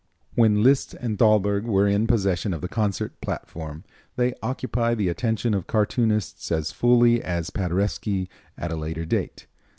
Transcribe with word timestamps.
When 0.33 0.63
Liszt 0.63 0.95
and 0.95 1.19
Thalberg 1.19 1.63
were 1.65 1.87
in 1.87 2.07
possession 2.07 2.55
of 2.55 2.61
the 2.61 2.67
concert 2.67 3.21
platform, 3.21 3.83
they 4.15 4.33
occupied 4.41 4.97
the 4.97 5.09
attention 5.09 5.53
of 5.53 5.67
cartoonists 5.67 6.51
as 6.51 6.71
fully 6.71 7.21
as 7.21 7.51
Paderewski 7.51 8.27
at 8.57 8.71
a 8.71 8.75
later 8.75 9.05
date. 9.05 9.45